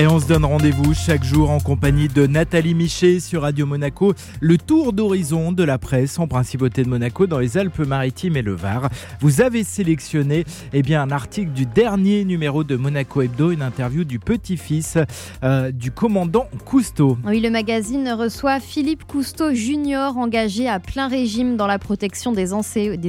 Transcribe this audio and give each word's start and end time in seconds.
Et 0.00 0.06
on 0.06 0.20
se 0.20 0.28
donne 0.28 0.44
rendez-vous 0.44 0.94
chaque 0.94 1.24
jour 1.24 1.50
en 1.50 1.58
compagnie 1.58 2.06
de 2.06 2.28
Nathalie 2.28 2.74
Michet 2.74 3.18
sur 3.18 3.42
Radio 3.42 3.66
Monaco. 3.66 4.14
Le 4.38 4.56
tour 4.56 4.92
d'horizon 4.92 5.50
de 5.50 5.64
la 5.64 5.76
presse 5.76 6.20
en 6.20 6.28
principauté 6.28 6.84
de 6.84 6.88
Monaco 6.88 7.26
dans 7.26 7.40
les 7.40 7.58
Alpes-Maritimes 7.58 8.36
et 8.36 8.42
le 8.42 8.54
Var. 8.54 8.90
Vous 9.18 9.40
avez 9.40 9.64
sélectionné 9.64 10.44
eh 10.72 10.82
bien, 10.82 11.02
un 11.02 11.10
article 11.10 11.50
du 11.50 11.66
dernier 11.66 12.24
numéro 12.24 12.62
de 12.62 12.76
Monaco 12.76 13.22
Hebdo, 13.22 13.50
une 13.50 13.60
interview 13.60 14.04
du 14.04 14.20
petit-fils 14.20 14.98
euh, 15.42 15.72
du 15.72 15.90
commandant 15.90 16.46
Cousteau. 16.64 17.18
Oui, 17.26 17.40
le 17.40 17.50
magazine 17.50 18.08
reçoit 18.10 18.60
Philippe 18.60 19.04
Cousteau 19.04 19.52
Junior, 19.52 20.16
engagé 20.16 20.68
à 20.68 20.78
plein 20.78 21.08
régime 21.08 21.56
dans 21.56 21.66
la 21.66 21.80
protection 21.80 22.30
des, 22.30 22.52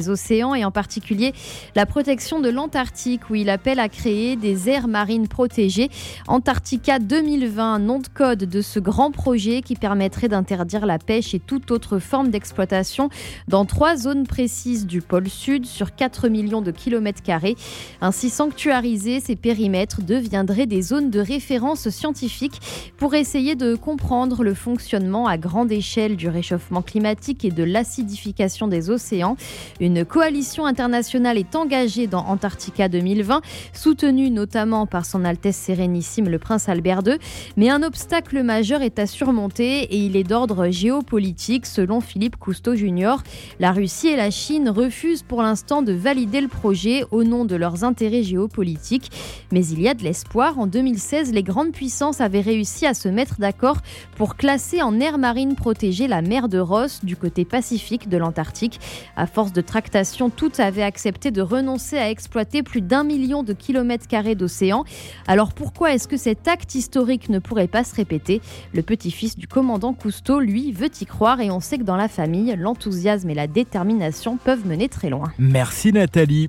océans 0.10 0.56
et 0.56 0.66
en 0.66 0.72
particulier 0.72 1.34
la 1.76 1.86
protection 1.86 2.40
de 2.40 2.50
l'Antarctique, 2.50 3.30
où 3.30 3.36
il 3.36 3.52
appelle 3.52 3.80
à 3.80 3.90
créer 3.90 4.36
des 4.36 4.70
aires 4.70 4.88
marines 4.88 5.28
protégées. 5.28 5.92
Antarctique 6.28 6.79
2020, 6.88 7.80
nom 7.80 8.00
de 8.00 8.08
code 8.08 8.46
de 8.46 8.62
ce 8.62 8.80
grand 8.80 9.12
projet 9.12 9.62
qui 9.62 9.76
permettrait 9.76 10.30
d'interdire 10.30 10.86
la 10.86 10.98
pêche 10.98 11.34
et 11.34 11.40
toute 11.40 11.72
autre 11.72 12.00
forme 12.00 12.30
d'exploitation 12.30 13.10
dans 13.48 13.66
trois 13.66 13.98
zones 13.98 14.26
précises 14.26 14.88
du 14.88 15.02
pôle 15.02 15.28
sud 15.28 15.66
sur 15.66 15.94
4 15.94 16.30
millions 16.30 16.62
de 16.62 16.72
kilomètres 16.72 17.22
carrés. 17.22 17.56
Ainsi 18.02 18.30
sanctuarisés, 18.30 19.20
ces 19.20 19.36
périmètres 19.36 20.02
deviendraient 20.02 20.68
des 20.68 20.82
zones 20.82 21.10
de 21.10 21.20
référence 21.20 21.90
scientifique 21.90 22.60
pour 22.98 23.14
essayer 23.14 23.56
de 23.56 23.76
comprendre 23.76 24.44
le 24.44 24.54
fonctionnement 24.54 25.28
à 25.28 25.38
grande 25.38 25.72
échelle 25.72 26.16
du 26.16 26.30
réchauffement 26.30 26.82
climatique 26.82 27.44
et 27.44 27.52
de 27.52 27.64
l'acidification 27.64 28.68
des 28.68 28.90
océans. 28.90 29.36
Une 29.80 30.06
coalition 30.06 30.66
internationale 30.66 31.38
est 31.38 31.56
engagée 31.56 32.08
dans 32.08 32.26
Antarctica 32.26 32.88
2020, 32.88 33.42
soutenue 33.74 34.32
notamment 34.32 34.88
par 34.88 35.06
son 35.06 35.26
Altesse 35.26 35.58
Sérénissime 35.58 36.30
le 36.30 36.40
Prince 36.40 36.69
Albert 36.70 37.02
II. 37.06 37.18
Mais 37.58 37.70
un 37.70 37.84
obstacle 37.84 38.42
majeur 38.44 38.82
est 38.82 39.00
à 39.00 39.08
surmonter 39.08 39.84
et 39.84 39.98
il 39.98 40.16
est 40.16 40.24
d'ordre 40.24 40.70
géopolitique 40.70 41.66
selon 41.66 42.00
Philippe 42.00 42.38
Cousteau 42.38 42.76
Junior. 42.76 43.24
La 43.60 43.72
Russie 43.72 44.08
et 44.08 44.16
la 44.16 44.32
Chine 44.32 44.70
refusent 44.70 45.24
pour 45.24 45.42
l'instant 45.42 45.82
de 45.82 45.94
valider 45.94 46.42
le 46.42 46.48
projet 46.48 47.04
au 47.12 47.24
nom 47.24 47.46
de 47.46 47.56
leurs 47.56 47.84
intérêts 47.84 48.24
géopolitiques. 48.24 49.12
Mais 49.52 49.66
il 49.66 49.82
y 49.82 49.88
a 49.88 49.94
de 49.94 50.04
l'espoir. 50.04 50.60
En 50.60 50.68
2016, 50.68 51.34
les 51.34 51.44
grandes 51.44 51.72
puissances 51.72 52.22
avaient 52.22 52.42
réussi 52.42 52.86
à 52.86 52.94
se 52.94 53.10
mettre 53.10 53.36
d'accord 53.40 53.78
pour 54.16 54.36
classer 54.36 54.82
en 54.82 55.00
aire 55.00 55.18
marine 55.18 55.56
protégée 55.56 56.08
la 56.08 56.22
mer 56.22 56.50
de 56.50 56.60
Ross 56.60 57.04
du 57.04 57.16
côté 57.16 57.46
pacifique 57.46 58.10
de 58.10 58.18
l'Antarctique. 58.18 58.80
À 59.16 59.28
force 59.28 59.54
de 59.54 59.62
tractation, 59.62 60.30
toutes 60.30 60.60
avaient 60.60 60.84
accepté 60.84 61.32
de 61.32 61.42
renoncer 61.42 61.98
à 61.98 62.10
exploiter 62.10 62.64
plus 62.64 62.82
d'un 62.82 63.04
million 63.04 63.44
de 63.44 63.54
kilomètres 63.54 64.08
carrés 64.08 64.36
d'océan. 64.36 64.84
Alors 65.28 65.54
pourquoi 65.54 65.94
est-ce 65.94 66.08
que 66.08 66.18
acte 66.50 66.76
historique 66.76 67.30
ne 67.30 67.40
pourrait 67.40 67.68
pas 67.68 67.84
se 67.84 67.96
répéter. 67.96 68.42
Le 68.74 68.82
petit-fils 68.82 69.38
du 69.38 69.48
commandant 69.48 69.94
Cousteau, 69.94 70.40
lui, 70.40 70.72
veut 70.72 70.90
y 71.00 71.06
croire 71.06 71.40
et 71.40 71.52
on 71.52 71.60
sait 71.60 71.78
que 71.78 71.84
dans 71.84 71.96
la 71.96 72.08
famille, 72.08 72.56
l'enthousiasme 72.58 73.30
et 73.30 73.36
la 73.36 73.48
détermination 73.48 74.38
peuvent 74.38 74.66
mener 74.66 74.90
très 74.90 75.10
loin. 75.10 75.32
Merci 75.38 75.94
Nathalie. 75.94 76.48